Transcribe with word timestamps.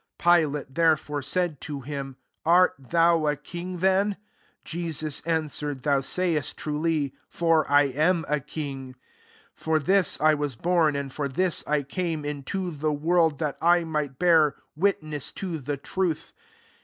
37 0.17 0.51
Pilate, 0.51 0.73
therefore, 0.73 1.21
said 1.21 1.61
to 1.61 1.81
him," 1.81 2.15
Art 2.43 2.73
thou 2.79 3.27
a 3.27 3.35
king 3.35 3.77
then?" 3.77 4.17
Jesus 4.65 5.21
answered," 5.27 5.83
Thou 5.83 5.99
sayest 6.01 6.57
truly; 6.57 7.13
for 7.29 7.69
I 7.69 7.83
am 7.83 8.25
a 8.27 8.39
king. 8.39 8.95
For 9.53 9.77
this 9.77 10.19
I 10.19 10.33
was 10.33 10.55
born, 10.55 10.95
and 10.95 11.13
for 11.13 11.27
this 11.27 11.63
I 11.67 11.83
came 11.83 12.25
into 12.25 12.71
the 12.71 12.91
world, 12.91 13.37
that 13.37 13.59
I 13.61 13.83
might 13.83 14.17
bear 14.17 14.55
witness 14.75 15.31
to 15.33 15.59
the 15.59 15.77
truth. 15.77 16.33